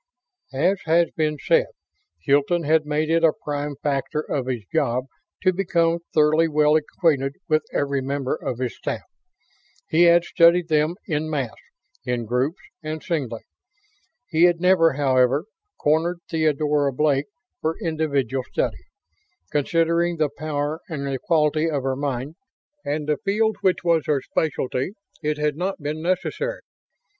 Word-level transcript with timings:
As 0.55 0.79
has 0.85 1.11
been 1.15 1.37
said, 1.37 1.67
Hilton 2.23 2.63
had 2.63 2.87
made 2.87 3.11
it 3.11 3.23
a 3.23 3.33
prime 3.43 3.75
factor 3.83 4.21
of 4.21 4.47
his 4.47 4.63
job 4.73 5.05
to 5.43 5.53
become 5.53 5.99
thoroughly 6.11 6.47
well 6.47 6.75
acquainted 6.75 7.35
with 7.47 7.63
every 7.71 8.01
member 8.01 8.33
of 8.35 8.57
his 8.57 8.75
staff. 8.75 9.03
He 9.89 10.05
had 10.05 10.23
studied 10.23 10.69
them 10.69 10.95
en 11.07 11.29
masse, 11.29 11.51
in 12.03 12.25
groups 12.25 12.57
and 12.81 13.03
singly. 13.03 13.41
He 14.27 14.45
had 14.45 14.59
never, 14.59 14.93
however, 14.93 15.45
cornered 15.77 16.21
Theodora 16.27 16.91
Blake 16.93 17.27
for 17.61 17.77
individual 17.79 18.43
study. 18.51 18.85
Considering 19.51 20.17
the 20.17 20.29
power 20.35 20.79
and 20.89 21.05
the 21.05 21.19
quality 21.19 21.69
of 21.69 21.83
her 21.83 21.95
mind, 21.95 22.33
and 22.83 23.05
the 23.07 23.17
field 23.17 23.57
which 23.61 23.83
was 23.83 24.07
her 24.07 24.19
specialty, 24.23 24.93
it 25.21 25.37
had 25.37 25.55
not 25.55 25.79
been 25.79 26.01
necessary. 26.01 26.61